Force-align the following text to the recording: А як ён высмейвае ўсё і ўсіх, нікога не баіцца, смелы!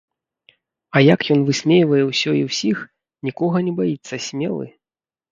А 0.95 1.01
як 1.13 1.19
ён 1.33 1.39
высмейвае 1.49 1.99
ўсё 2.11 2.31
і 2.37 2.41
ўсіх, 2.47 2.77
нікога 3.27 3.57
не 3.67 3.73
баіцца, 3.81 4.15
смелы! 4.29 4.65